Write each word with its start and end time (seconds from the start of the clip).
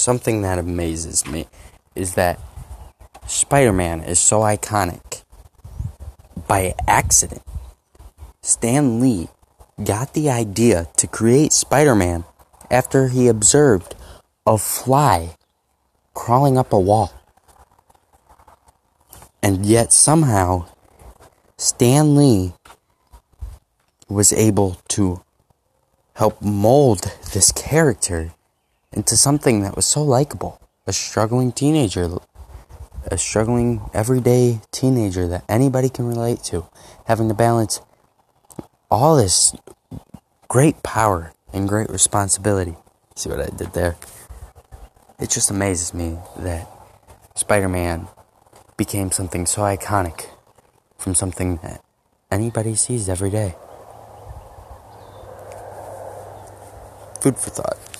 something 0.00 0.42
that 0.42 0.58
amazes 0.58 1.26
me 1.26 1.46
is 1.94 2.14
that 2.14 2.40
Spider 3.26 3.72
Man 3.72 4.00
is 4.00 4.18
so 4.18 4.40
iconic 4.40 5.22
by 6.48 6.74
accident. 6.88 7.42
Stan 8.42 9.00
Lee 9.00 9.28
got 9.84 10.14
the 10.14 10.30
idea 10.30 10.88
to 10.96 11.06
create 11.06 11.52
Spider 11.52 11.94
Man 11.94 12.24
after 12.70 13.08
he 13.08 13.28
observed 13.28 13.94
a 14.46 14.58
fly 14.58 15.36
crawling 16.14 16.58
up 16.58 16.72
a 16.72 16.80
wall. 16.80 17.12
And 19.42 19.64
yet 19.64 19.92
somehow 19.92 20.66
Stan 21.56 22.16
Lee 22.16 22.52
was 24.08 24.32
able 24.32 24.76
to 24.88 25.22
help 26.14 26.42
mold 26.42 27.16
this 27.32 27.52
character 27.52 28.32
into 28.92 29.16
something 29.16 29.62
that 29.62 29.76
was 29.76 29.86
so 29.86 30.02
likable. 30.02 30.60
A 30.86 30.92
struggling 30.92 31.52
teenager, 31.52 32.18
a 33.06 33.18
struggling 33.18 33.80
everyday 33.94 34.60
teenager 34.72 35.28
that 35.28 35.44
anybody 35.48 35.88
can 35.88 36.06
relate 36.06 36.42
to, 36.44 36.66
having 37.06 37.28
to 37.28 37.34
balance 37.34 37.80
all 38.90 39.16
this 39.16 39.54
great 40.48 40.82
power 40.82 41.32
and 41.52 41.68
great 41.68 41.90
responsibility. 41.90 42.74
See 43.14 43.28
what 43.28 43.40
I 43.40 43.56
did 43.56 43.72
there? 43.72 43.96
It 45.20 45.30
just 45.30 45.50
amazes 45.50 45.94
me 45.94 46.18
that 46.38 46.68
Spider 47.34 47.68
Man 47.68 48.08
became 48.76 49.12
something 49.12 49.46
so 49.46 49.62
iconic 49.62 50.26
from 50.98 51.14
something 51.14 51.56
that 51.62 51.84
anybody 52.30 52.74
sees 52.74 53.08
every 53.08 53.30
day. 53.30 53.54
Food 57.20 57.38
for 57.38 57.50
thought. 57.50 57.99